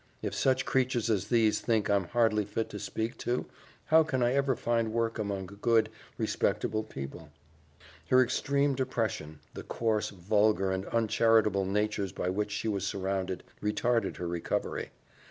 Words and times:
If 0.23 0.33
such 0.33 0.65
creatures 0.65 1.11
as 1.11 1.27
these 1.27 1.59
think 1.59 1.87
I'm 1.87 2.05
hardly 2.05 2.43
fit 2.43 2.71
to 2.71 2.79
speak 2.79 3.19
to, 3.19 3.45
how 3.85 4.01
can 4.01 4.23
I 4.23 4.33
ever 4.33 4.55
find 4.55 4.91
work 4.91 5.19
among 5.19 5.45
good, 5.61 5.89
respectable 6.17 6.83
people?" 6.83 7.29
Her 8.09 8.23
extreme 8.23 8.73
depression, 8.73 9.41
the 9.53 9.61
coarse, 9.61 10.09
vulgar, 10.09 10.71
and 10.71 10.85
uncharitable 10.87 11.65
natures 11.65 12.13
by 12.13 12.29
which 12.29 12.49
she 12.49 12.67
was 12.67 12.83
surrounded, 12.83 13.43
retarded 13.61 14.17
her 14.17 14.27
recovery. 14.27 14.89